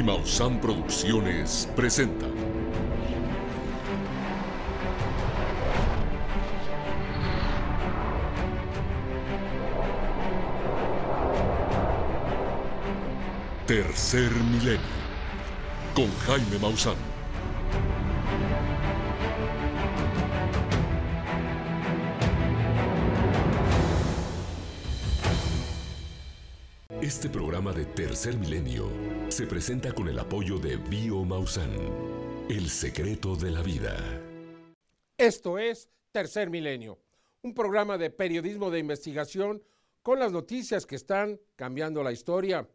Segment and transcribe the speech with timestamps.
[0.00, 2.32] y Maussan Producciones presentan.
[13.66, 14.80] Tercer Milenio
[15.94, 16.94] con Jaime Maussan.
[27.02, 29.09] Este programa de Tercer Milenio
[29.40, 31.72] se presenta con el apoyo de Bio Maussan,
[32.50, 33.96] el secreto de la vida.
[35.16, 36.98] Esto es Tercer Milenio,
[37.40, 39.62] un programa de periodismo de investigación
[40.02, 42.68] con las noticias que están cambiando la historia.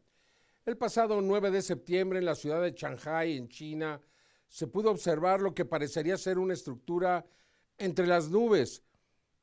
[0.65, 4.01] El pasado 9 de septiembre en la ciudad de Shanghai, en China,
[4.47, 7.27] se pudo observar lo que parecería ser una estructura
[7.77, 8.81] entre las nubes,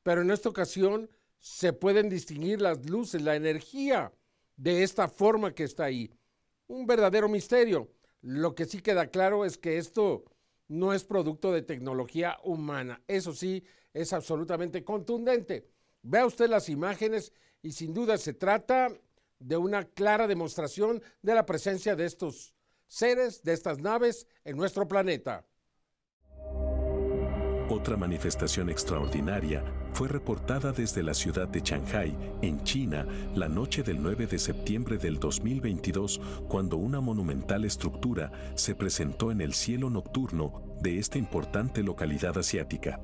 [0.03, 1.09] pero en esta ocasión
[1.39, 4.13] se pueden distinguir las luces, la energía
[4.57, 6.11] de esta forma que está ahí.
[6.73, 7.91] Un verdadero misterio.
[8.23, 10.25] Lo que sí queda claro es que esto
[10.69, 13.03] no es producto de tecnología humana.
[13.07, 15.69] Eso sí, es absolutamente contundente.
[16.01, 18.89] Vea usted las imágenes y sin duda se trata
[19.39, 22.55] de una clara demostración de la presencia de estos
[22.87, 25.45] seres, de estas naves en nuestro planeta.
[27.73, 34.03] Otra manifestación extraordinaria fue reportada desde la ciudad de Shanghai, en China, la noche del
[34.03, 40.63] 9 de septiembre del 2022, cuando una monumental estructura se presentó en el cielo nocturno
[40.83, 43.01] de esta importante localidad asiática.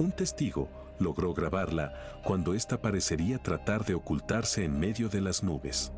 [0.00, 0.68] Un testigo
[0.98, 5.92] logró grabarla cuando ésta parecería tratar de ocultarse en medio de las nubes.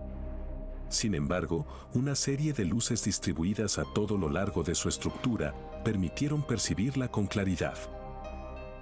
[0.90, 6.42] Sin embargo, una serie de luces distribuidas a todo lo largo de su estructura permitieron
[6.42, 7.76] percibirla con claridad.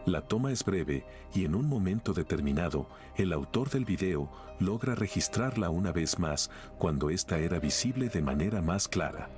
[0.06, 1.04] La toma es breve
[1.34, 7.10] y en un momento determinado, el autor del video logra registrarla una vez más cuando
[7.10, 9.28] ésta era visible de manera más clara.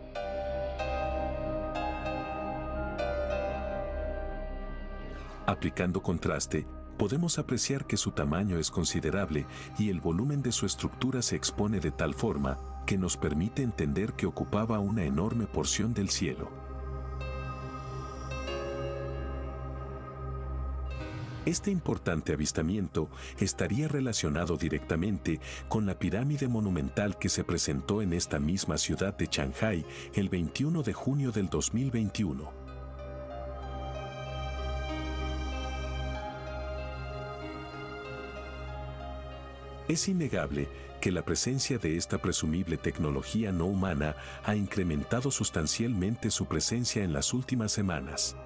[5.47, 6.65] Aplicando contraste,
[6.97, 11.81] podemos apreciar que su tamaño es considerable y el volumen de su estructura se expone
[11.81, 16.70] de tal forma que nos permite entender que ocupaba una enorme porción del cielo.
[21.47, 23.09] Este importante avistamiento
[23.39, 29.27] estaría relacionado directamente con la pirámide monumental que se presentó en esta misma ciudad de
[29.27, 32.53] Shanghai el 21 de junio del 2021.
[39.89, 40.69] Es innegable
[41.01, 44.15] que la presencia de esta presumible tecnología no humana
[44.45, 48.37] ha incrementado sustancialmente su presencia en las últimas semanas.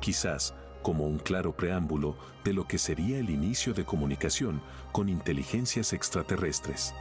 [0.00, 5.92] Quizás como un claro preámbulo de lo que sería el inicio de comunicación con inteligencias
[5.92, 6.94] extraterrestres.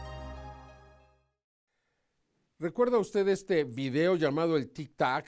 [2.59, 5.27] ¿Recuerda usted este video llamado el Tic Tac,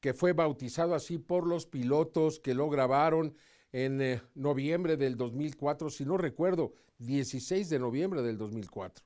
[0.00, 3.36] que fue bautizado así por los pilotos que lo grabaron
[3.72, 9.04] en eh, noviembre del 2004, si no recuerdo, 16 de noviembre del 2004,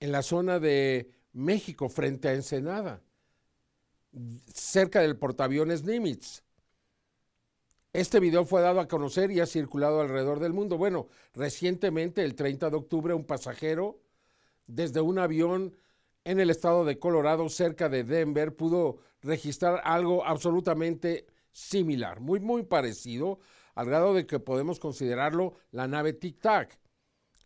[0.00, 3.02] en la zona de México, frente a Ensenada,
[4.52, 6.42] cerca del portaaviones Nimitz.
[7.92, 10.78] Este video fue dado a conocer y ha circulado alrededor del mundo.
[10.78, 13.98] Bueno, recientemente, el 30 de octubre, un pasajero
[14.68, 15.74] desde un avión
[16.22, 22.62] en el estado de Colorado, cerca de Denver, pudo registrar algo absolutamente similar, muy, muy
[22.62, 23.40] parecido,
[23.74, 26.78] al grado de que podemos considerarlo la nave Tic Tac,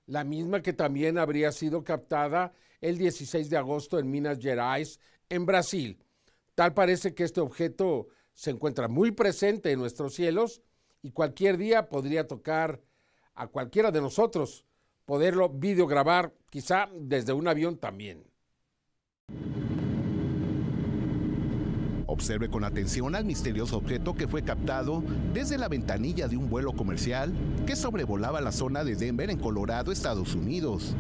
[0.05, 5.01] la misma que también habría sido captada el 16 de agosto en Minas Gerais,
[5.31, 6.05] en Brasil.
[6.55, 10.63] Tal parece que este objeto se encuentra muy presente en nuestros cielos
[11.03, 12.83] y cualquier día podría tocar
[13.35, 14.65] a cualquiera de nosotros
[15.05, 18.25] poderlo videograbar, quizá desde un avión también.
[22.07, 26.73] Observe con atención al misterioso objeto que fue captado desde la ventanilla de un vuelo
[26.73, 27.33] comercial
[27.67, 30.95] que sobrevolaba la zona de Denver en Colorado, Estados Unidos.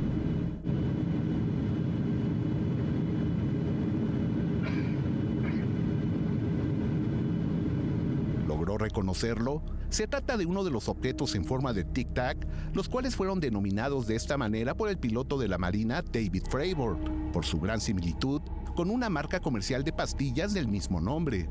[8.49, 9.61] ¿Logró reconocerlo?
[9.89, 14.07] Se trata de uno de los objetos en forma de tic-tac, los cuales fueron denominados
[14.07, 16.97] de esta manera por el piloto de la Marina David Fravor,
[17.33, 18.41] por su gran similitud
[18.77, 21.49] con una marca comercial de pastillas del mismo nombre.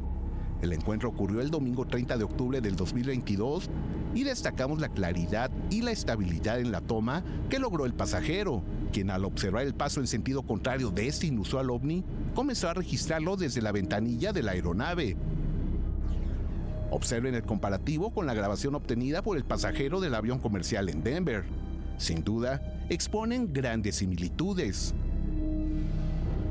[0.62, 3.70] El encuentro ocurrió el domingo 30 de octubre del 2022
[4.16, 8.64] y destacamos la claridad y la estabilidad en la toma que logró el pasajero,
[8.94, 13.36] quien al observar el paso en sentido contrario de este inusual ovni, comenzó a registrarlo
[13.36, 15.18] desde la ventanilla de la aeronave.
[16.94, 21.44] Observen el comparativo con la grabación obtenida por el pasajero del avión comercial en Denver.
[21.98, 24.94] Sin duda, exponen grandes similitudes.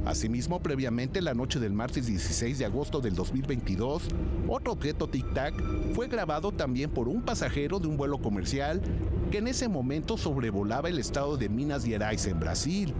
[0.04, 4.02] Asimismo, previamente, la noche del martes 16 de agosto del 2022,
[4.48, 5.54] otro objeto tic-tac
[5.94, 8.82] fue grabado también por un pasajero de un vuelo comercial
[9.30, 12.92] que en ese momento sobrevolaba el estado de Minas Gerais en Brasil.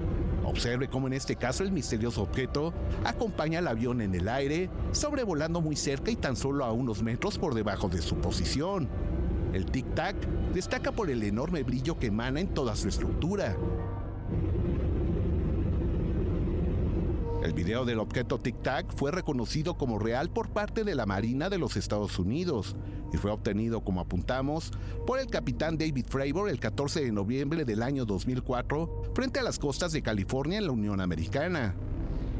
[0.44, 2.72] Observe cómo en este caso el misterioso objeto
[3.04, 7.38] acompaña al avión en el aire, sobrevolando muy cerca y tan solo a unos metros
[7.38, 8.88] por debajo de su posición.
[9.52, 10.16] El tic-tac
[10.54, 13.56] destaca por el enorme brillo que emana en toda su estructura.
[17.42, 21.50] El video del objeto Tic Tac fue reconocido como real por parte de la Marina
[21.50, 22.76] de los Estados Unidos
[23.12, 24.70] y fue obtenido, como apuntamos,
[25.08, 29.58] por el capitán David Fravor el 14 de noviembre del año 2004 frente a las
[29.58, 31.74] costas de California en la Unión Americana.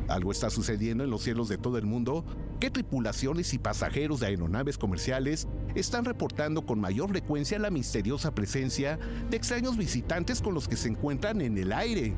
[0.06, 2.24] Algo está sucediendo en los cielos de todo el mundo
[2.60, 9.00] que tripulaciones y pasajeros de aeronaves comerciales están reportando con mayor frecuencia la misteriosa presencia
[9.28, 12.14] de extraños visitantes con los que se encuentran en el aire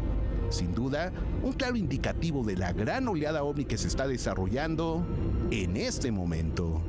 [0.54, 1.12] sin duda,
[1.42, 5.04] un claro indicativo de la gran oleada ovni que se está desarrollando
[5.50, 6.80] en este momento.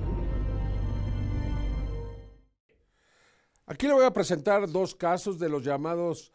[3.66, 6.32] Aquí le voy a presentar dos casos de los llamados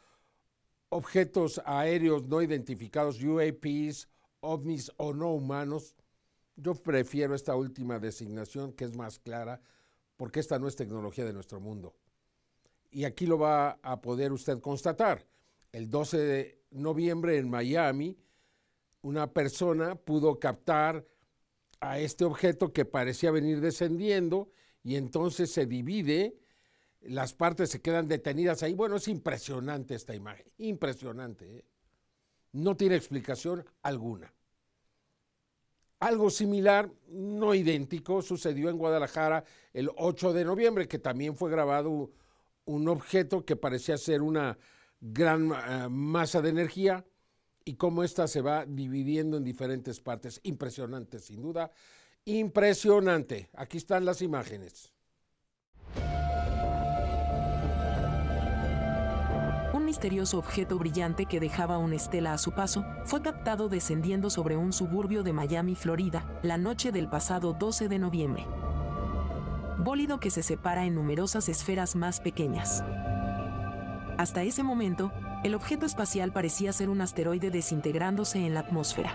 [0.88, 4.08] objetos aéreos no identificados, UAPs,
[4.40, 5.94] ovnis o no humanos.
[6.56, 9.60] Yo prefiero esta última designación que es más clara
[10.16, 11.94] porque esta no es tecnología de nuestro mundo.
[12.90, 15.24] Y aquí lo va a poder usted constatar.
[15.72, 18.18] El 12 de noviembre en Miami,
[19.02, 21.06] una persona pudo captar
[21.80, 24.50] a este objeto que parecía venir descendiendo
[24.82, 26.36] y entonces se divide,
[27.00, 28.74] las partes se quedan detenidas ahí.
[28.74, 31.58] Bueno, es impresionante esta imagen, impresionante.
[31.58, 31.64] ¿eh?
[32.52, 34.32] No tiene explicación alguna.
[36.00, 42.10] Algo similar, no idéntico, sucedió en Guadalajara el 8 de noviembre, que también fue grabado
[42.64, 44.58] un objeto que parecía ser una
[45.00, 47.04] gran eh, masa de energía
[47.64, 50.40] y cómo ésta se va dividiendo en diferentes partes.
[50.42, 51.70] Impresionante, sin duda.
[52.24, 53.48] Impresionante.
[53.54, 54.92] Aquí están las imágenes.
[59.72, 64.56] Un misterioso objeto brillante que dejaba una estela a su paso fue captado descendiendo sobre
[64.56, 68.46] un suburbio de Miami, Florida, la noche del pasado 12 de noviembre.
[69.78, 72.84] Bólido que se separa en numerosas esferas más pequeñas.
[74.20, 75.10] Hasta ese momento,
[75.44, 79.14] el objeto espacial parecía ser un asteroide desintegrándose en la atmósfera.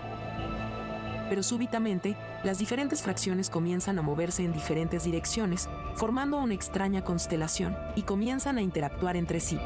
[1.28, 7.76] Pero súbitamente, las diferentes fracciones comienzan a moverse en diferentes direcciones, formando una extraña constelación,
[7.94, 9.60] y comienzan a interactuar entre sí.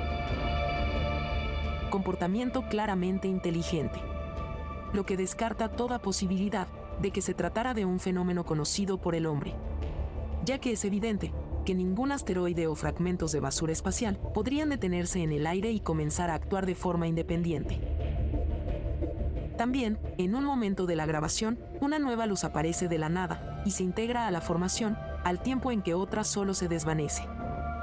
[1.89, 3.99] Comportamiento claramente inteligente,
[4.93, 6.69] lo que descarta toda posibilidad
[7.01, 9.55] de que se tratara de un fenómeno conocido por el hombre,
[10.45, 11.33] ya que es evidente
[11.65, 16.31] que ningún asteroide o fragmentos de basura espacial podrían detenerse en el aire y comenzar
[16.31, 17.81] a actuar de forma independiente.
[19.57, 23.73] También, en un momento de la grabación, una nueva luz aparece de la nada y
[23.73, 27.27] se integra a la formación, al tiempo en que otra solo se desvanece.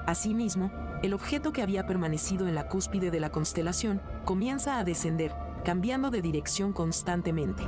[0.08, 0.72] Asimismo,
[1.04, 6.10] el objeto que había permanecido en la cúspide de la constelación comienza a descender, cambiando
[6.10, 7.64] de dirección constantemente.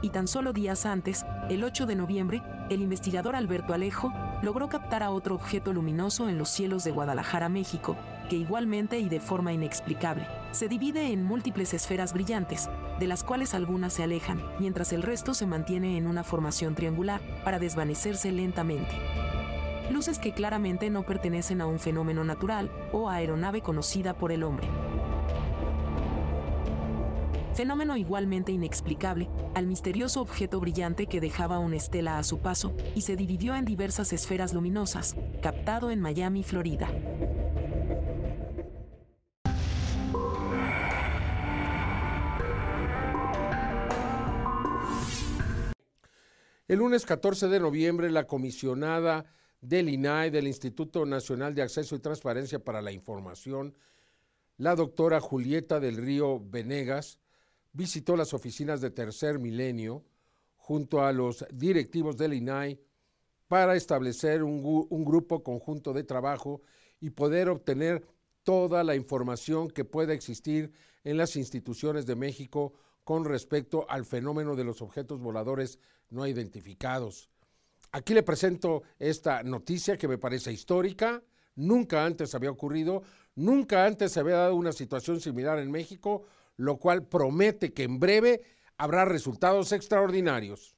[0.00, 4.12] Y tan solo días antes, el 8 de noviembre, el investigador Alberto Alejo
[4.42, 7.96] logró captar a otro objeto luminoso en los cielos de Guadalajara, México,
[8.30, 13.54] que igualmente y de forma inexplicable, se divide en múltiples esferas brillantes, de las cuales
[13.54, 18.94] algunas se alejan, mientras el resto se mantiene en una formación triangular para desvanecerse lentamente.
[19.90, 24.68] Luces que claramente no pertenecen a un fenómeno natural o aeronave conocida por el hombre
[27.58, 33.00] fenómeno igualmente inexplicable, al misterioso objeto brillante que dejaba una estela a su paso y
[33.00, 36.88] se dividió en diversas esferas luminosas, captado en Miami, Florida.
[46.68, 49.24] El lunes 14 de noviembre, la comisionada
[49.60, 53.74] del INAI, del Instituto Nacional de Acceso y Transparencia para la Información,
[54.58, 57.18] la doctora Julieta del Río Venegas,
[57.78, 60.04] visitó las oficinas de Tercer Milenio
[60.56, 62.80] junto a los directivos del INAI
[63.46, 66.60] para establecer un, un, grupo conjunto de trabajo
[67.00, 68.04] y poder obtener
[68.42, 70.72] toda la información que pueda existir
[71.04, 72.72] en las instituciones de México
[73.04, 75.78] con respecto al fenómeno de los objetos voladores
[76.10, 77.30] no identificados.
[77.92, 81.22] Aquí le presento esta noticia que me parece histórica,
[81.54, 83.04] nunca antes había ocurrido,
[83.36, 86.24] nunca antes se había dado una situación similar en México,
[86.58, 88.42] lo cual promete que en breve
[88.76, 90.76] habrá resultados extraordinarios.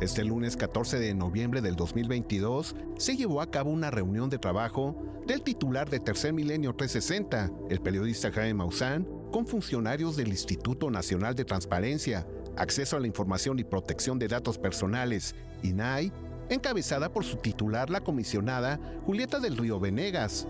[0.00, 4.96] Este lunes 14 de noviembre del 2022 se llevó a cabo una reunión de trabajo
[5.26, 11.34] del titular de Tercer Milenio 360, el periodista Jaime Maussan, con funcionarios del Instituto Nacional
[11.34, 16.12] de Transparencia, Acceso a la Información y Protección de Datos Personales, INAI,
[16.48, 20.48] encabezada por su titular, la comisionada Julieta del Río Venegas.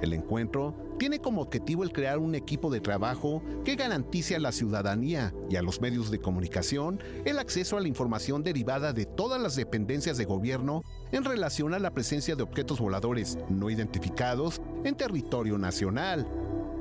[0.00, 4.52] El encuentro tiene como objetivo el crear un equipo de trabajo que garantice a la
[4.52, 9.40] ciudadanía y a los medios de comunicación el acceso a la información derivada de todas
[9.40, 10.82] las dependencias de gobierno
[11.12, 16.26] en relación a la presencia de objetos voladores no identificados en territorio nacional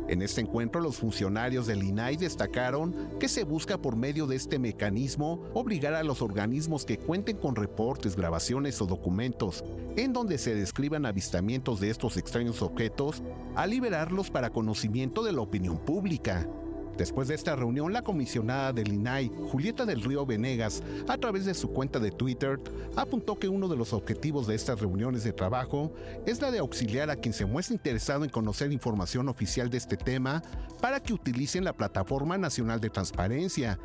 [0.08, 4.60] en este encuentro, los funcionarios del INAI destacaron que se busca por medio de este
[4.60, 9.64] mecanismo obligar a los organismos que cuenten con reportes, grabaciones o documentos
[9.96, 13.22] en donde se describan avistamientos de estos extraños objetos
[13.56, 16.48] a liberarlos para conocimiento de la opinión pública.
[16.98, 21.56] Después de esta reunión, la comisionada del INAI, Julieta del Río Venegas, a través de
[21.56, 22.60] su cuenta de Twitter,
[22.96, 25.92] apuntó que uno de los objetivos de estas reuniones de trabajo
[26.28, 29.98] es la de auxiliar a quien se muestre interesado en conocer información oficial de este
[29.98, 30.44] tema
[30.82, 33.80] para que utilicen la Plataforma Nacional de Transparencia,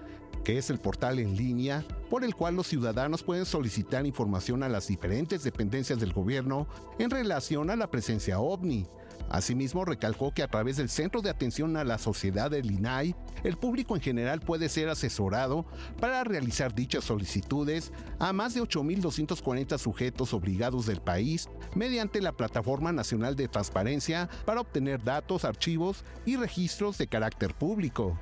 [0.45, 4.69] que es el portal en línea por el cual los ciudadanos pueden solicitar información a
[4.69, 6.67] las diferentes dependencias del gobierno
[6.99, 8.87] en relación a la presencia ovni.
[9.31, 13.57] Asimismo, recalcó que a través del Centro de Atención a la Sociedad del INAI, el
[13.57, 15.67] público en general puede ser asesorado
[16.01, 22.93] para realizar dichas solicitudes a más de 8.240 sujetos obligados del país mediante la Plataforma
[22.93, 28.19] Nacional de Transparencia para obtener datos, archivos y registros de carácter público.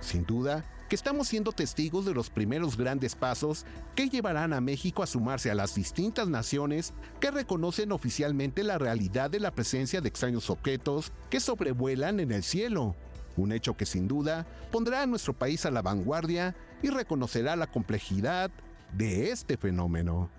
[0.00, 3.64] Sin duda, que estamos siendo testigos de los primeros grandes pasos
[3.94, 9.30] que llevarán a México a sumarse a las distintas naciones que reconocen oficialmente la realidad
[9.30, 12.94] de la presencia de extraños objetos que sobrevuelan en el cielo.
[13.36, 17.66] Un hecho que sin duda pondrá a nuestro país a la vanguardia y reconocerá la
[17.66, 18.50] complejidad
[18.92, 20.30] de este fenómeno.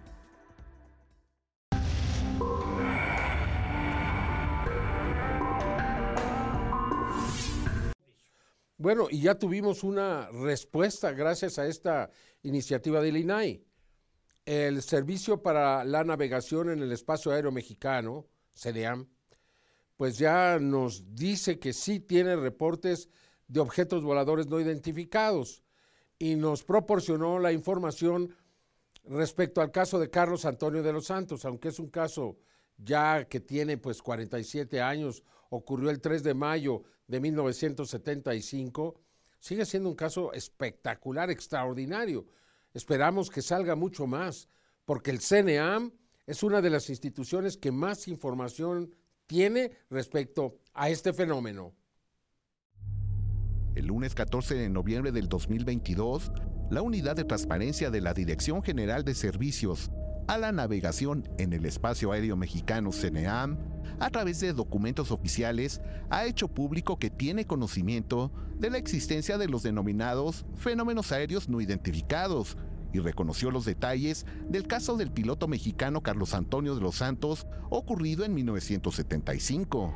[8.80, 12.12] Bueno, y ya tuvimos una respuesta gracias a esta
[12.44, 13.66] iniciativa del INAI.
[14.46, 19.08] El Servicio para la Navegación en el Espacio Aéreo Mexicano, CDAM,
[19.96, 23.10] pues ya nos dice que sí tiene reportes
[23.48, 25.64] de objetos voladores no identificados
[26.20, 28.36] y nos proporcionó la información
[29.06, 32.38] respecto al caso de Carlos Antonio de los Santos, aunque es un caso
[32.78, 39.00] ya que tiene pues 47 años, ocurrió el 3 de mayo de 1975,
[39.40, 42.26] sigue siendo un caso espectacular, extraordinario.
[42.74, 44.50] Esperamos que salga mucho más,
[44.86, 45.94] porque el CNEAM
[46.26, 48.94] es una de las instituciones que más información
[49.26, 51.74] tiene respecto a este fenómeno.
[53.76, 56.32] El lunes 14 de noviembre del 2022,
[56.72, 59.92] la Unidad de Transparencia de la Dirección General de Servicios
[60.28, 63.58] a la Navegación en el Espacio Aéreo Mexicano CNEAM
[64.00, 69.48] a través de documentos oficiales, ha hecho público que tiene conocimiento de la existencia de
[69.48, 72.58] los denominados fenómenos aéreos no identificados
[72.94, 78.24] y reconoció los detalles del caso del piloto mexicano Carlos Antonio de los Santos ocurrido
[78.24, 79.94] en 1975.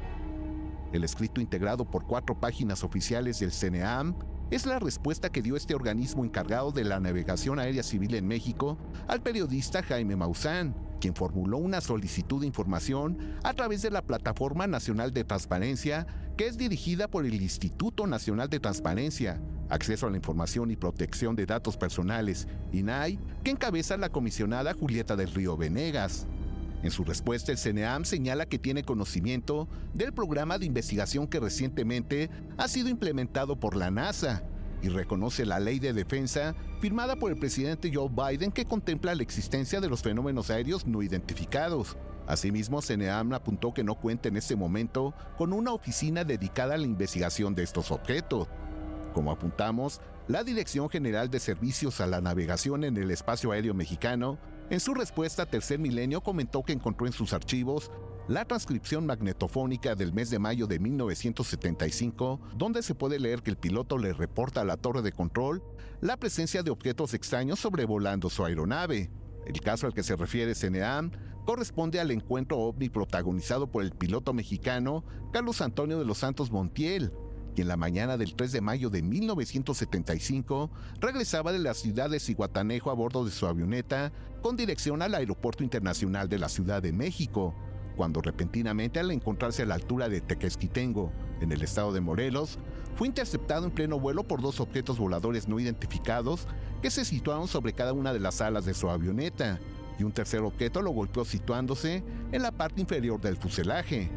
[0.92, 4.16] El escrito integrado por cuatro páginas oficiales del CNEAM
[4.52, 8.78] es la respuesta que dio este organismo encargado de la navegación aérea civil en México
[9.08, 14.68] al periodista Jaime Maussan, quien formuló una solicitud de información a través de la Plataforma
[14.68, 16.06] Nacional de Transparencia,
[16.36, 21.38] que es dirigida por el Instituto Nacional de Transparencia, Acceso a la Información y Protección
[21.38, 26.28] de Datos Personales, INAI, que encabeza la comisionada Julieta del Río Venegas.
[26.84, 32.30] En su respuesta, el CNEAM señala que tiene conocimiento del programa de investigación que recientemente
[32.58, 34.44] ha sido implementado por la NASA
[34.82, 39.22] y reconoce la ley de defensa firmada por el presidente Joe Biden que contempla la
[39.22, 41.98] existencia de los fenómenos aéreos no identificados.
[42.26, 46.86] Asimismo, CNEAM apuntó que no cuenta en este momento con una oficina dedicada a la
[46.86, 48.48] investigación de estos objetos.
[49.14, 54.40] Como apuntamos, la Dirección General de Servicios a la Navegación en el Espacio Aéreo Mexicano,
[54.72, 57.92] en su respuesta Tercer Milenio comentó que encontró en sus archivos
[58.30, 63.58] la transcripción magnetofónica del mes de mayo de 1975, donde se puede leer que el
[63.58, 65.62] piloto le reporta a la torre de control
[66.00, 69.12] la presencia de objetos extraños sobrevolando su aeronave.
[69.46, 71.12] El caso al que se refiere CNEAM
[71.46, 77.12] corresponde al encuentro ovni protagonizado por el piloto mexicano Carlos Antonio de los Santos Montiel,
[77.52, 82.92] quien la mañana del 3 de mayo de 1975 regresaba de la ciudad de Ciguatanejo
[82.92, 87.54] a bordo de su avioneta con dirección al Aeropuerto Internacional de la Ciudad de México
[87.96, 92.58] cuando repentinamente al encontrarse a la altura de Tequesquitengo, en el estado de Morelos,
[92.96, 96.48] fue interceptado en pleno vuelo por dos objetos voladores no identificados
[96.82, 99.60] que se situaron sobre cada una de las alas de su avioneta,
[100.00, 104.10] y un tercer objeto lo golpeó situándose en la parte inferior del fuselaje.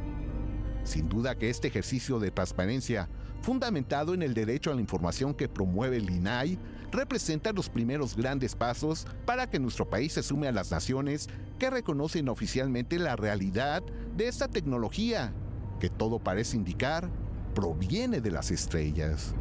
[0.84, 3.08] Sin duda que este ejercicio de transparencia
[3.44, 6.58] fundamentado en el derecho a la información que promueve el INAI,
[6.90, 11.68] representa los primeros grandes pasos para que nuestro país se sume a las naciones que
[11.68, 13.82] reconocen oficialmente la realidad
[14.16, 15.34] de esta tecnología,
[15.78, 17.10] que todo parece indicar
[17.54, 19.34] proviene de las estrellas.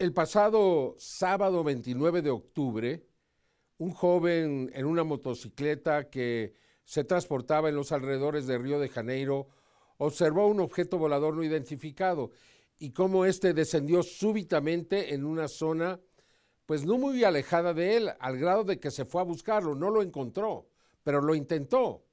[0.00, 3.06] El pasado sábado 29 de octubre,
[3.78, 9.46] un joven en una motocicleta que se transportaba en los alrededores de Río de Janeiro
[9.98, 12.30] observó un objeto volador no identificado
[12.78, 16.00] y cómo éste descendió súbitamente en una zona
[16.66, 19.90] pues no muy alejada de él, al grado de que se fue a buscarlo, no
[19.90, 20.66] lo encontró,
[21.02, 22.04] pero lo intentó.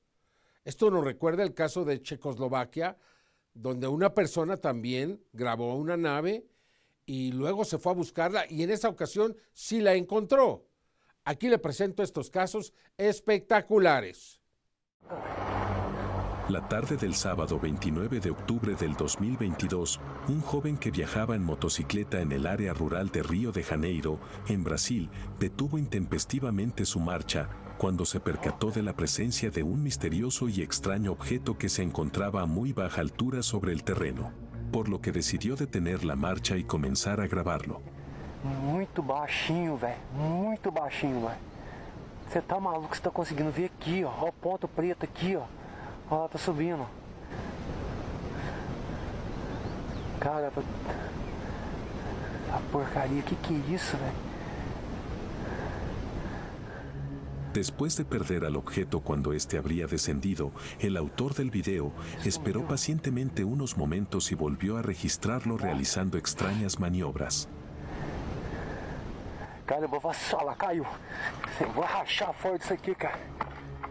[0.66, 2.98] Esto nos recuerda el caso de Checoslovaquia,
[3.54, 6.46] donde una persona también grabó una nave
[7.06, 10.68] y luego se fue a buscarla y en esa ocasión sí la encontró.
[11.24, 14.40] Aquí le presento estos casos espectaculares.
[16.52, 22.20] La tarde del sábado 29 de octubre del 2022, un joven que viajaba en motocicleta
[22.20, 28.04] en el área rural de Río de Janeiro, en Brasil, detuvo intempestivamente su marcha cuando
[28.04, 32.48] se percató de la presencia de un misterioso y extraño objeto que se encontraba a
[32.48, 34.34] muy baja altura sobre el terreno,
[34.74, 37.82] por lo que decidió detener la marcha y comenzar a grabarlo.
[38.44, 39.96] Muito baixinho, velho.
[40.14, 41.40] Muito baixinho, velho.
[42.28, 42.94] Você tá maluco?
[42.94, 44.30] Você tá conseguindo ver aqui, ó.
[44.42, 45.44] Ponto preto aqui, ó.
[46.12, 46.86] Ó, tá subindo.
[50.20, 50.62] Cara, tá...
[52.54, 54.32] A porcaria, que que é isso, velho?
[57.54, 61.94] Después de perder al objeto cuando éste habría descendido, el autor del video
[62.26, 67.48] esperó pacientemente unos momentos y volvió a registrarlo realizando extrañas maniobras.
[69.66, 70.02] Cara, eu vou
[70.58, 70.86] caiu.
[71.82, 73.18] Rachar fora disso aqui, cara.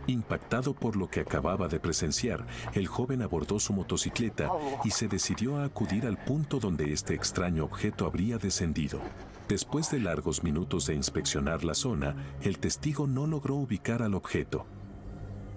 [0.06, 4.50] Impactado por lo que acababa de presenciar, el joven abordó su motocicleta
[4.84, 9.00] y se decidió a acudir al punto donde este extraño objeto habría descendido.
[9.48, 14.66] Después de largos minutos de inspeccionar la zona, el testigo no logró ubicar al objeto.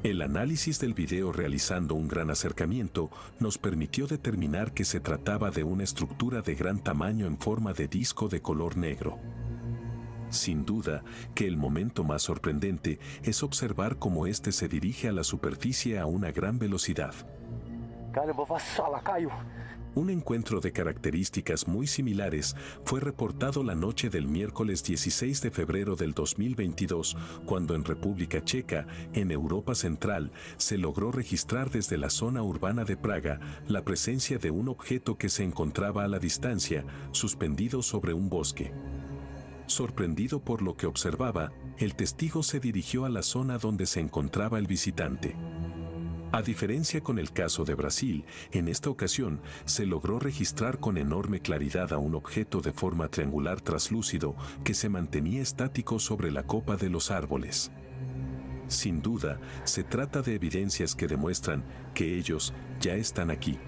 [0.04, 5.64] El análisis del video realizando un gran acercamiento nos permitió determinar que se trataba de
[5.64, 9.18] una estructura de gran tamaño en forma de disco de color negro.
[10.34, 11.04] Sin duda
[11.36, 16.08] que el momento más sorprendente es observar cómo éste se dirige a la superficie a
[16.08, 17.14] una gran velocidad.
[19.96, 25.96] Un encuentro de características muy similares fue reportado la noche del miércoles 16 de febrero
[25.96, 27.16] del 2022,
[27.46, 32.98] cuando en República Checa, en Europa Central, se logró registrar desde la zona urbana de
[32.98, 38.30] Praga la presencia de un objeto que se encontraba a la distancia, suspendido sobre un
[38.30, 38.74] bosque.
[39.66, 44.60] Sorprendido por lo que observaba, el testigo se dirigió a la zona donde se encontraba
[44.60, 45.36] el visitante.
[46.32, 51.40] A diferencia con el caso de Brasil, en esta ocasión se logró registrar con enorme
[51.40, 56.76] claridad a un objeto de forma triangular traslúcido que se mantenía estático sobre la copa
[56.76, 57.72] de los árboles.
[58.68, 63.60] Sin duda, se trata de evidencias que demuestran que ellos ya están aquí.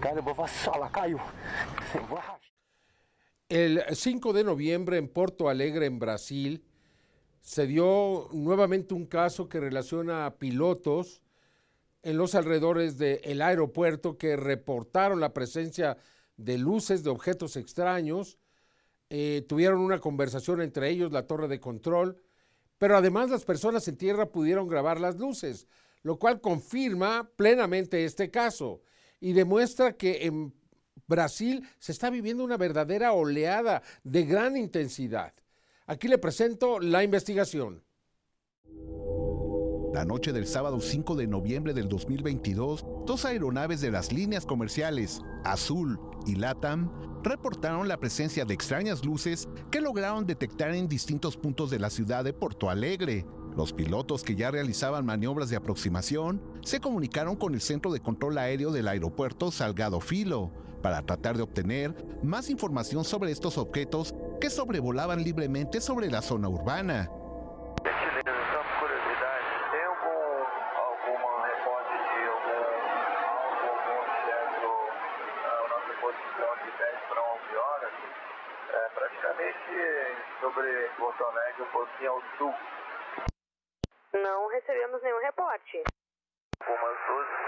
[0.00, 1.20] Cara, eu vou vassalar, caiu.
[1.94, 2.40] Eu vou rachar.
[3.50, 6.62] El 5 de noviembre en Porto Alegre, en Brasil,
[7.40, 11.20] se dio nuevamente un caso que relaciona a pilotos
[12.04, 15.98] en los alrededores del aeropuerto que reportaron la presencia
[16.36, 18.38] de luces de objetos extraños,
[19.08, 22.22] eh, tuvieron una conversación entre ellos, la torre de control,
[22.78, 25.66] pero además las personas en tierra pudieron grabar las luces,
[26.04, 28.80] lo cual confirma plenamente este caso
[29.18, 30.54] y demuestra que en
[31.10, 35.34] Brasil se está viviendo una verdadera oleada de gran intensidad.
[35.86, 37.82] Aquí le presento la investigación.
[39.92, 45.20] La noche del sábado 5 de noviembre del 2022, dos aeronaves de las líneas comerciales
[45.44, 51.70] Azul y LATAM reportaron la presencia de extrañas luces que lograron detectar en distintos puntos
[51.70, 53.26] de la ciudad de Porto Alegre.
[53.56, 58.38] Los pilotos que ya realizaban maniobras de aproximación se comunicaron con el Centro de Control
[58.38, 64.50] Aéreo del Aeropuerto Salgado Filo para tratar de obtener más información sobre estos objetos que
[64.50, 67.10] sobrevolaban libremente sobre la zona urbana.
[67.84, 70.44] Gentileza, só por curiosidade, tem algum,
[70.76, 72.60] alguma reporte de algum
[73.30, 74.70] algo, algum objeto
[75.44, 77.94] na nossa posição de 10 para 11 horas?
[78.70, 79.72] É, praticamente
[80.40, 82.54] sobre Porto Alegre, um pouquinho ao sul.
[84.12, 85.84] Não recebemos nenhum reporte.
[86.60, 87.40] Algumas luzes,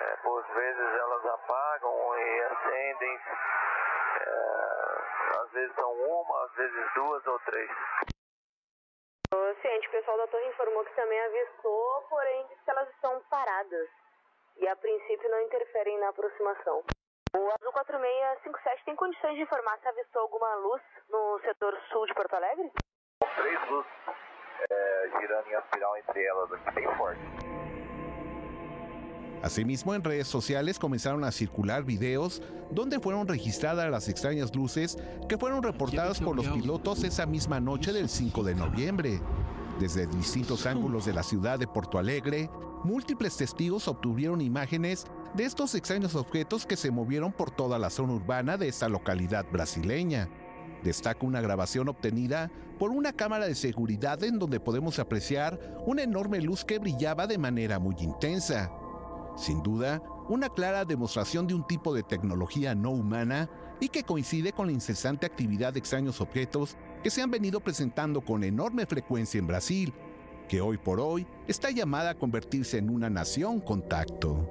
[0.00, 3.20] é, por vezes elas apagam e acendem.
[4.20, 7.70] É, às vezes são uma, às vezes duas ou três.
[9.32, 13.20] O ciente, o pessoal da torre informou que também avistou, porém disse que elas estão
[13.30, 13.88] paradas.
[14.56, 16.84] e a princípio não interferem na aproximação.
[17.36, 22.14] O Azul 4657 tem condições de informar se avistou alguma luz no setor sul de
[22.14, 22.70] Porto Alegre?
[23.34, 23.92] Três luzes
[24.70, 27.53] é, girando em espiral entre elas aqui, bem forte.
[29.44, 34.96] Asimismo, en redes sociales comenzaron a circular videos donde fueron registradas las extrañas luces
[35.28, 39.20] que fueron reportadas por los pilotos esa misma noche del 5 de noviembre.
[39.78, 42.48] Desde distintos ángulos de la ciudad de Porto Alegre,
[42.84, 45.04] múltiples testigos obtuvieron imágenes
[45.34, 49.44] de estos extraños objetos que se movieron por toda la zona urbana de esta localidad
[49.52, 50.30] brasileña.
[50.82, 56.40] Destaca una grabación obtenida por una cámara de seguridad en donde podemos apreciar una enorme
[56.40, 58.70] luz que brillaba de manera muy intensa.
[59.36, 64.52] Sin duda, una clara demostración de un tipo de tecnología no humana y que coincide
[64.52, 69.38] con la incesante actividad de extraños objetos que se han venido presentando con enorme frecuencia
[69.38, 69.92] en Brasil,
[70.48, 74.48] que hoy por hoy está llamada a convertirse en una nación contacto.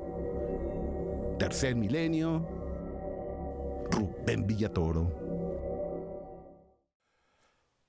[1.40, 2.46] Tercer milenio,
[3.90, 5.24] Rubén Villatoro.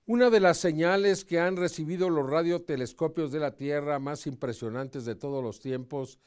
[0.07, 5.15] Una de las señales que han recibido los radiotelescopios de la Tierra más impresionantes de
[5.15, 6.21] todos los tiempos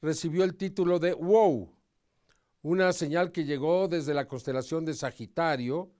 [0.00, 1.72] recibió el título de WOW,
[2.62, 5.90] una señal que llegó desde la constelación de Sagitario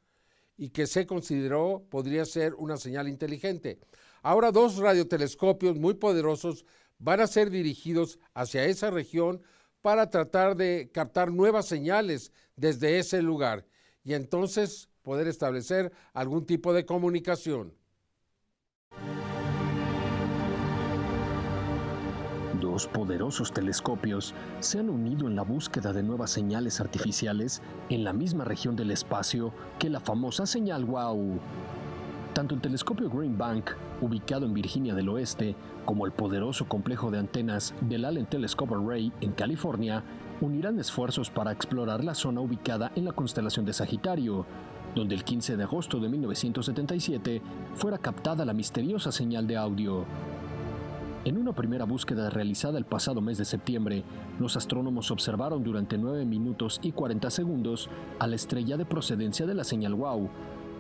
[0.57, 3.79] y que se consideró podría ser una señal inteligente.
[4.23, 6.65] Ahora dos radiotelescopios muy poderosos
[6.99, 9.41] van a ser dirigidos hacia esa región
[9.81, 13.65] para tratar de captar nuevas señales desde ese lugar
[14.03, 17.78] y entonces poder establecer algún tipo de comunicación.
[22.79, 28.13] Dos poderosos telescopios se han unido en la búsqueda de nuevas señales artificiales en la
[28.13, 31.41] misma región del espacio que la famosa señal WOW.
[32.35, 37.19] Tanto el telescopio Green Bank, ubicado en Virginia del Oeste, como el poderoso complejo de
[37.19, 40.05] antenas del Allen Telescope Array en California
[40.41, 44.47] unirán esfuerzos para explorar la zona ubicada en la constelación de Sagitario,
[44.95, 47.43] donde el 15 de agosto de 1977
[47.75, 50.07] fuera captada la misteriosa señal de audio.
[51.25, 54.05] En una primera búsqueda realizada el pasado mes de septiembre,
[54.39, 59.55] los astrónomos observaron durante 9 minutos y 40 segundos a la estrella de procedencia de
[59.55, 60.31] la señal WOW,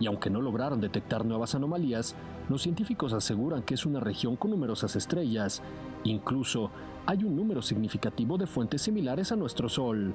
[0.00, 2.14] y aunque no lograron detectar nuevas anomalías,
[2.48, 5.60] los científicos aseguran que es una región con numerosas estrellas.
[6.04, 6.70] Incluso
[7.04, 10.14] hay un número significativo de fuentes similares a nuestro Sol.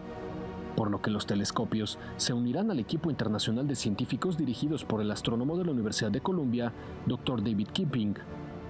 [0.78, 5.12] Por lo que los telescopios se unirán al equipo internacional de científicos dirigidos por el
[5.12, 6.72] astrónomo de la Universidad de Columbia,
[7.06, 7.44] Dr.
[7.44, 8.16] David Kipping,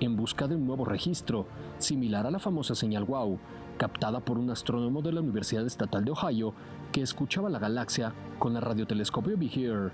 [0.06, 1.46] en busca de un nuevo registro,
[1.78, 3.40] similar a la famosa señal WOW,
[3.78, 6.54] captada por un astrónomo de la Universidad Estatal de Ohio
[6.92, 9.92] que escuchaba la galaxia con el radiotelescopio Ear.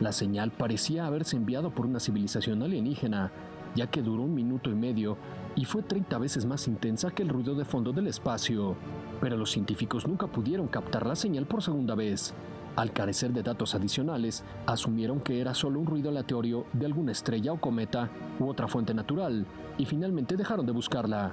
[0.00, 3.32] La señal parecía haberse enviado por una civilización alienígena,
[3.74, 5.16] ya que duró un minuto y medio
[5.56, 8.76] y fue 30 veces más intensa que el ruido de fondo del espacio.
[9.20, 12.34] Pero los científicos nunca pudieron captar la señal por segunda vez,
[12.76, 17.52] al carecer de datos adicionales, asumieron que era solo un ruido aleatorio de alguna estrella
[17.52, 19.46] o cometa u otra fuente natural,
[19.78, 21.32] y finalmente dejaron de buscarla.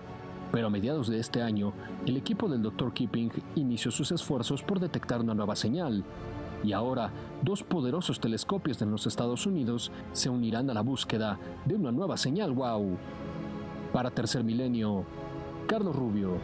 [0.51, 1.73] Pero a mediados de este año,
[2.05, 2.93] el equipo del Dr.
[2.93, 6.03] Keeping inició sus esfuerzos por detectar una nueva señal,
[6.63, 7.11] y ahora
[7.43, 12.17] dos poderosos telescopios de los Estados Unidos se unirán a la búsqueda de una nueva
[12.17, 12.97] señal WOW.
[13.93, 15.05] Para Tercer Milenio,
[15.67, 16.37] Carlos Rubio.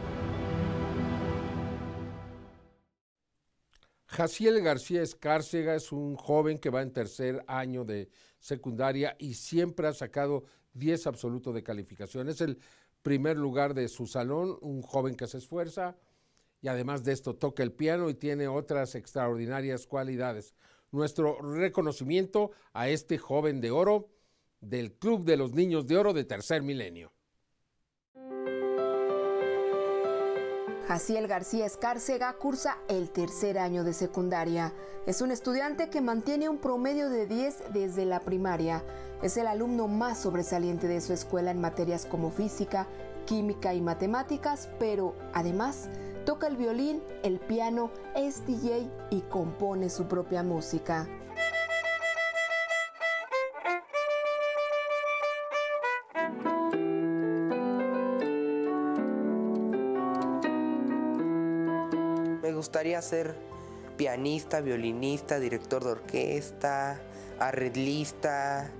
[4.14, 9.88] Jaciel García Escárcega es un joven que va en tercer año de secundaria y siempre
[9.88, 12.28] ha sacado 10 absoluto de calificación.
[12.28, 12.60] Es el
[13.02, 15.96] primer lugar de su salón, un joven que se esfuerza
[16.62, 20.54] y además de esto toca el piano y tiene otras extraordinarias cualidades.
[20.92, 24.10] Nuestro reconocimiento a este joven de oro
[24.60, 27.12] del Club de los Niños de Oro de Tercer Milenio.
[30.86, 34.74] Jaciel García Escárcega cursa el tercer año de secundaria.
[35.06, 38.82] Es un estudiante que mantiene un promedio de 10 desde la primaria.
[39.22, 42.86] Es el alumno más sobresaliente de su escuela en materias como física,
[43.24, 45.88] química y matemáticas, pero además
[46.26, 51.08] toca el violín, el piano, es DJ y compone su propia música.
[62.84, 63.34] Gustaría ser
[63.96, 67.00] pianista, violinista, director de orquesta,
[67.38, 68.70] arreglista,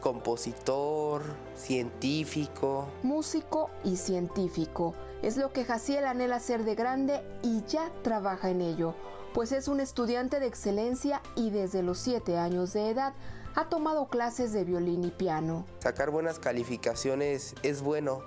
[0.00, 1.22] compositor,
[1.54, 2.88] científico.
[3.02, 4.94] Músico y científico.
[5.20, 8.94] Es lo que Jaciel anhela ser de grande y ya trabaja en ello,
[9.34, 13.12] pues es un estudiante de excelencia y desde los 7 años de edad
[13.54, 15.66] ha tomado clases de violín y piano.
[15.80, 18.22] Sacar buenas calificaciones es bueno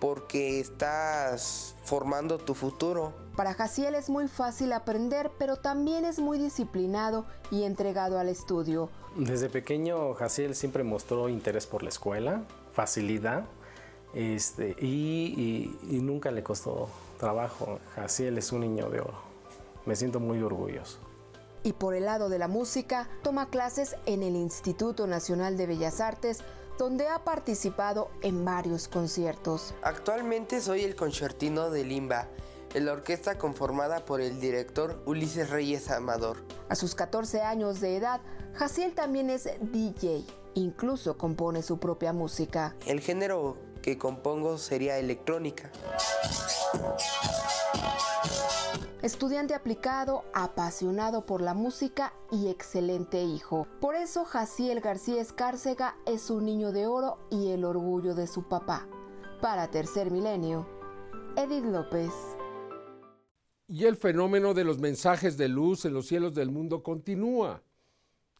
[0.00, 3.12] porque estás formando tu futuro.
[3.36, 8.90] Para Jaciel es muy fácil aprender, pero también es muy disciplinado y entregado al estudio.
[9.16, 13.44] Desde pequeño Jaciel siempre mostró interés por la escuela, facilidad,
[14.14, 17.78] este, y, y nunca le costó trabajo.
[17.94, 19.20] Jaciel es un niño de oro.
[19.84, 20.98] Me siento muy orgulloso.
[21.62, 26.00] Y por el lado de la música, toma clases en el Instituto Nacional de Bellas
[26.00, 26.44] Artes,
[26.78, 29.74] donde ha participado en varios conciertos.
[29.82, 32.28] Actualmente soy el concertino de Limba,
[32.74, 36.44] la orquesta conformada por el director Ulises Reyes Amador.
[36.68, 38.20] A sus 14 años de edad,
[38.54, 42.74] Jaciel también es DJ, incluso compone su propia música.
[42.86, 45.70] El género que compongo sería electrónica.
[49.06, 53.68] Estudiante aplicado, apasionado por la música y excelente hijo.
[53.80, 58.48] Por eso Jaciel García Escárcega es un niño de oro y el orgullo de su
[58.48, 58.88] papá.
[59.40, 60.68] Para Tercer Milenio,
[61.36, 62.10] Edith López.
[63.68, 67.62] Y el fenómeno de los mensajes de luz en los cielos del mundo continúa.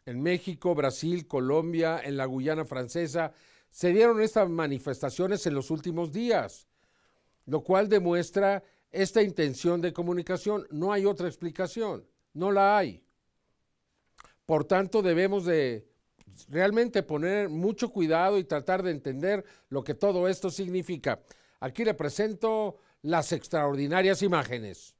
[0.04, 3.30] En México, Brasil, Colombia, en la Guyana francesa,
[3.70, 6.66] se dieron estas manifestaciones en los últimos días,
[7.44, 8.64] lo cual demuestra
[8.96, 10.66] esta intención de comunicación.
[10.70, 13.02] No hay otra explicación, no la hay.
[14.44, 15.88] Por tanto, debemos de
[16.48, 21.20] realmente poner mucho cuidado y tratar de entender lo que todo esto significa.
[21.60, 24.94] Aquí le presento las extraordinarias imágenes.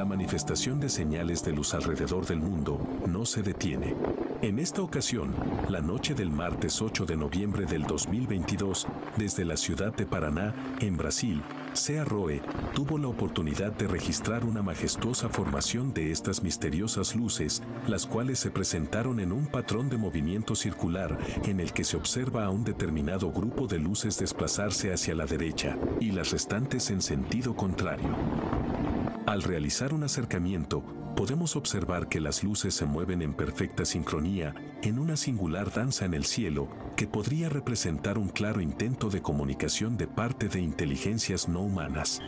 [0.00, 3.94] La manifestación de señales de luz alrededor del mundo no se detiene.
[4.40, 5.34] En esta ocasión,
[5.68, 8.86] la noche del martes 8 de noviembre del 2022,
[9.18, 11.42] desde la ciudad de Paraná, en Brasil,
[11.74, 12.40] Sea Roe
[12.72, 18.50] tuvo la oportunidad de registrar una majestuosa formación de estas misteriosas luces, las cuales se
[18.50, 23.30] presentaron en un patrón de movimiento circular en el que se observa a un determinado
[23.32, 28.16] grupo de luces desplazarse hacia la derecha y las restantes en sentido contrario.
[29.30, 30.82] Al realizar un acercamiento,
[31.14, 36.14] podemos observar que las luces se mueven en perfecta sincronía en una singular danza en
[36.14, 41.60] el cielo que podría representar un claro intento de comunicación de parte de inteligencias no
[41.60, 42.20] humanas.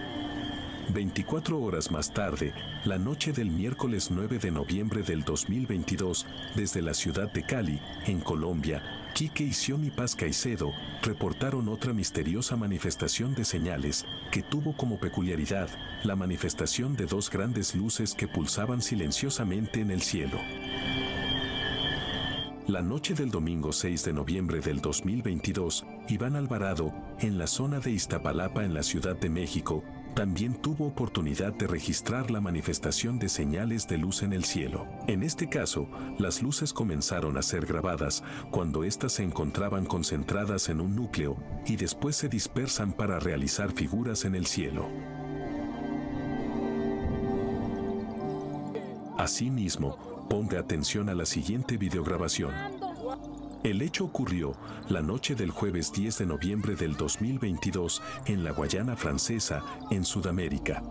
[0.90, 2.52] 24 horas más tarde,
[2.84, 8.20] la noche del miércoles 9 de noviembre del 2022, desde la ciudad de Cali, en
[8.20, 8.82] Colombia,
[9.14, 15.68] Quique y Xioni Paz Caicedo reportaron otra misteriosa manifestación de señales que tuvo como peculiaridad
[16.02, 20.38] la manifestación de dos grandes luces que pulsaban silenciosamente en el cielo.
[22.68, 27.90] La noche del domingo 6 de noviembre del 2022, Iván Alvarado, en la zona de
[27.90, 29.84] Iztapalapa en la Ciudad de México,
[30.14, 34.87] también tuvo oportunidad de registrar la manifestación de señales de luz en el cielo.
[35.07, 40.81] En este caso, las luces comenzaron a ser grabadas cuando éstas se encontraban concentradas en
[40.81, 44.88] un núcleo y después se dispersan para realizar figuras en el cielo.
[49.18, 52.81] Asimismo, ponga atención a la siguiente videograbación.
[53.62, 54.57] El hecho ocurrió
[54.88, 60.83] la noche del jueves 10 de noviembre del 2022 en la Guayana Francesa, en Sudamérica.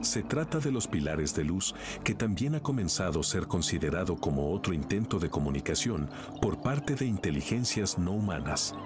[0.00, 4.52] Se trata de los pilares de luz que también ha comenzado a ser considerado como
[4.52, 6.08] otro intento de comunicación
[6.40, 8.76] por parte de inteligencias no humanas.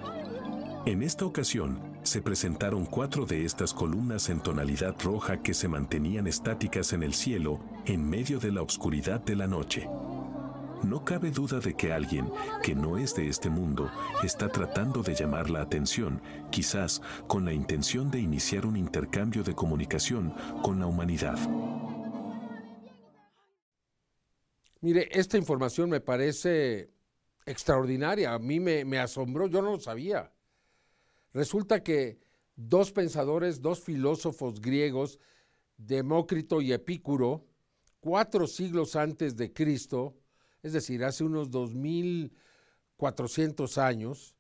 [0.87, 6.27] En esta ocasión, se presentaron cuatro de estas columnas en tonalidad roja que se mantenían
[6.27, 9.87] estáticas en el cielo en medio de la oscuridad de la noche.
[10.85, 12.31] No cabe duda de que alguien
[12.63, 13.91] que no es de este mundo
[14.25, 19.55] está tratando de llamar la atención, quizás con la intención de iniciar un intercambio de
[19.55, 21.39] comunicación con la humanidad.
[24.81, 26.91] Mire, esta información me parece
[27.47, 30.33] extraordinaria, a mí me, asombró, yo no lo sabía.
[31.33, 32.21] Resulta que
[32.57, 35.21] dos pensadores, dos filósofos griegos,
[35.77, 37.47] Demócrito y Epicuro,
[38.01, 40.17] cuatro siglos antes de Cristo,
[40.63, 44.35] es decir, hace unos 2.400 años,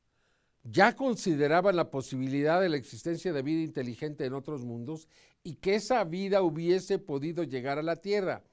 [0.64, 5.08] ya consideraban la posibilidad de la existencia de vida inteligente en otros mundos
[5.42, 8.44] y que esa vida hubiese podido llegar a la Tierra.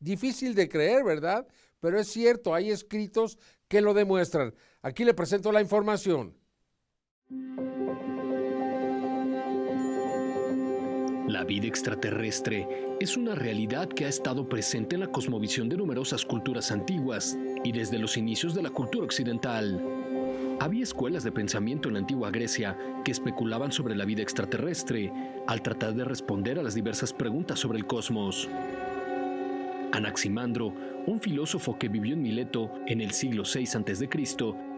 [0.00, 1.46] Difícil de creer, ¿verdad?
[1.80, 3.38] Pero es cierto, hay escritos
[3.68, 4.54] que lo demuestran.
[4.80, 6.34] Aquí le presento la información.
[11.28, 12.66] La vida extraterrestre
[13.00, 17.70] es una realidad que ha estado presente en la cosmovisión de numerosas culturas antiguas y
[17.70, 19.78] desde los inicios de la cultura occidental.
[20.58, 25.12] Había escuelas de pensamiento en la antigua Grecia que especulaban sobre la vida extraterrestre
[25.46, 28.48] al tratar de responder a las diversas preguntas sobre el cosmos.
[29.92, 30.72] Anaximandro,
[31.06, 34.08] un filósofo que vivió en Mileto en el siglo VI a.C.,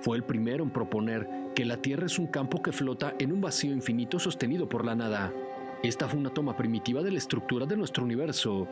[0.01, 3.41] fue el primero en proponer que la Tierra es un campo que flota en un
[3.41, 5.33] vacío infinito sostenido por la nada.
[5.83, 8.69] Esta fue una toma primitiva de la estructura de nuestro universo.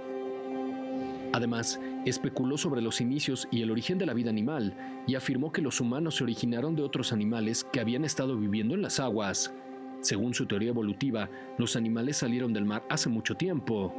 [1.33, 4.75] Además, especuló sobre los inicios y el origen de la vida animal
[5.07, 8.83] y afirmó que los humanos se originaron de otros animales que habían estado viviendo en
[8.83, 9.55] las aguas.
[10.03, 13.94] Según su teoría evolutiva, los animales salieron del mar hace mucho tiempo.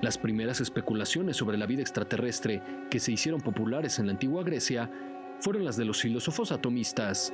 [0.00, 4.88] Las primeras especulaciones sobre la vida extraterrestre que se hicieron populares en la antigua Grecia
[5.40, 7.32] fueron las de los filósofos atomistas.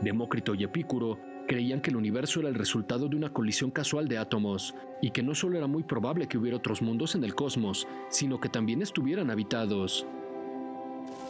[0.00, 4.18] Demócrito y Epicuro creían que el universo era el resultado de una colisión casual de
[4.18, 7.86] átomos y que no solo era muy probable que hubiera otros mundos en el cosmos,
[8.08, 10.06] sino que también estuvieran habitados.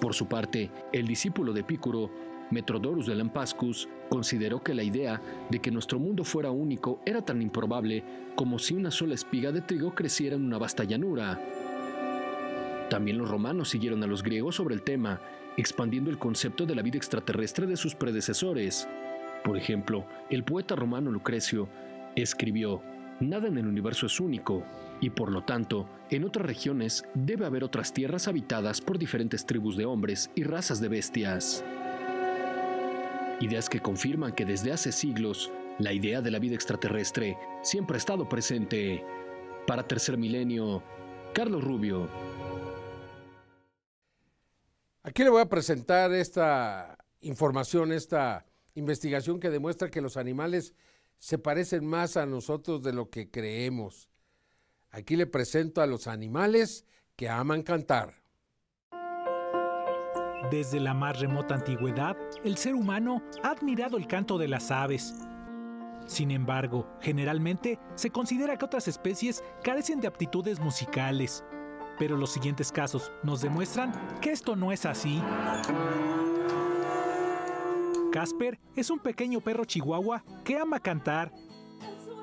[0.00, 2.10] Por su parte, el discípulo de Epicuro,
[2.50, 7.40] Metrodorus de Lampascus, consideró que la idea de que nuestro mundo fuera único era tan
[7.42, 8.04] improbable
[8.36, 11.40] como si una sola espiga de trigo creciera en una vasta llanura.
[12.90, 15.20] También los romanos siguieron a los griegos sobre el tema,
[15.56, 18.86] expandiendo el concepto de la vida extraterrestre de sus predecesores.
[19.44, 21.68] Por ejemplo, el poeta romano Lucrecio
[22.16, 22.80] escribió,
[23.20, 24.64] Nada en el universo es único,
[25.02, 29.76] y por lo tanto, en otras regiones debe haber otras tierras habitadas por diferentes tribus
[29.76, 31.62] de hombres y razas de bestias.
[33.40, 37.98] Ideas que confirman que desde hace siglos, la idea de la vida extraterrestre siempre ha
[37.98, 39.04] estado presente.
[39.66, 40.82] Para Tercer Milenio,
[41.34, 42.08] Carlos Rubio.
[45.02, 50.74] Aquí le voy a presentar esta información, esta investigación que demuestra que los animales
[51.18, 54.08] se parecen más a nosotros de lo que creemos.
[54.90, 56.84] Aquí le presento a los animales
[57.16, 58.14] que aman cantar.
[60.50, 65.14] Desde la más remota antigüedad, el ser humano ha admirado el canto de las aves.
[66.06, 71.42] Sin embargo, generalmente se considera que otras especies carecen de aptitudes musicales.
[71.98, 75.22] Pero los siguientes casos nos demuestran que esto no es así.
[78.14, 81.32] Casper es un pequeño perro chihuahua que ama cantar.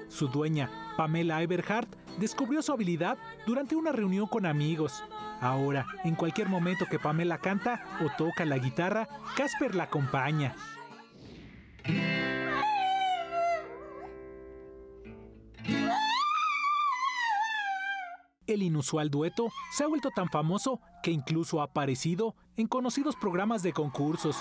[0.07, 5.03] Su dueña, Pamela Eberhardt, descubrió su habilidad durante una reunión con amigos.
[5.41, 10.55] Ahora, en cualquier momento que Pamela canta o toca la guitarra, Casper la acompaña.
[18.47, 23.61] El inusual dueto se ha vuelto tan famoso que incluso ha aparecido en conocidos programas
[23.61, 24.37] de concursos.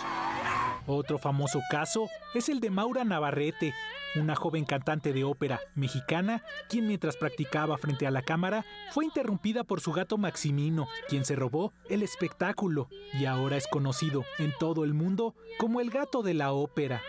[0.93, 3.73] Otro famoso caso es el de Maura Navarrete,
[4.17, 9.63] una joven cantante de ópera mexicana, quien mientras practicaba frente a la cámara fue interrumpida
[9.63, 14.83] por su gato Maximino, quien se robó el espectáculo y ahora es conocido en todo
[14.83, 17.01] el mundo como el gato de la ópera.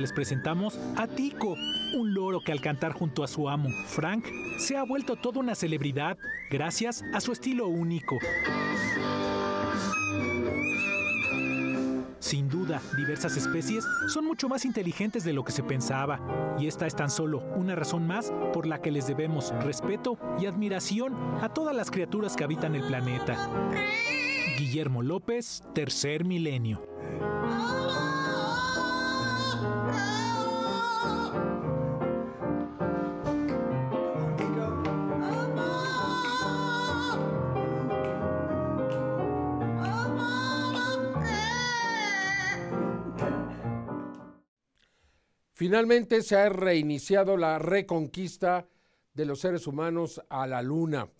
[0.00, 1.56] Les presentamos a Tico,
[1.94, 4.24] un loro que al cantar junto a su amo, Frank,
[4.58, 6.18] se ha vuelto toda una celebridad
[6.50, 8.16] gracias a su estilo único.
[12.18, 16.86] Sin duda, diversas especies son mucho más inteligentes de lo que se pensaba, y esta
[16.86, 21.48] es tan solo una razón más por la que les debemos respeto y admiración a
[21.48, 23.48] todas las criaturas que habitan el planeta.
[24.58, 26.86] Guillermo López, Tercer Milenio.
[45.60, 48.66] Finalmente se ha reiniciado la reconquista
[49.12, 51.10] de los seres humanos a la Luna.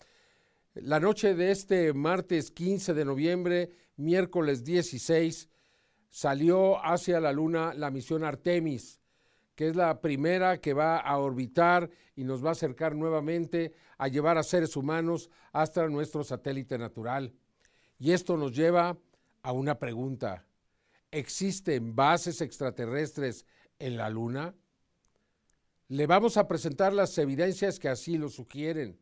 [0.73, 5.47] La noche de este martes 15 de noviembre, miércoles 16,
[6.09, 8.99] salió hacia la Luna la misión Artemis,
[9.53, 14.07] que es la primera que va a orbitar y nos va a acercar nuevamente a
[14.07, 17.31] llevar a seres humanos hasta nuestro satélite natural.
[17.99, 18.97] Y esto nos lleva
[19.43, 20.47] a una pregunta.
[21.11, 23.45] ¿Existen bases extraterrestres
[23.81, 24.55] en la Luna?
[25.87, 28.99] Le vamos a presentar las evidencias que así lo sugieren.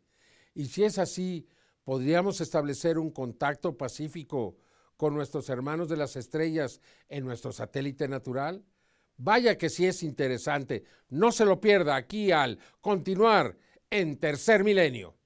[0.55, 1.47] Y si es así,
[1.84, 4.57] podríamos establecer un contacto pacífico
[4.97, 8.65] con nuestros hermanos de las estrellas en nuestro satélite natural.
[9.17, 10.84] Vaya que sí es interesante.
[11.09, 13.57] No se lo pierda aquí al continuar
[13.89, 15.18] en tercer milenio.